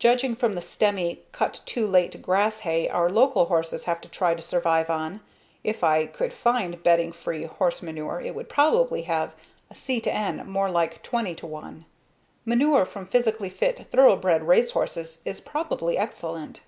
[0.00, 4.34] Judging from the stemmy, cut too late grass hay our local horses have to try
[4.34, 5.20] to survive on,
[5.62, 9.36] if I could find bedding free horse manure it would probably have
[9.70, 11.84] a C/N more like 20:1.
[12.44, 16.62] Manure from physically fit thoroughbred race horses is probably excellent.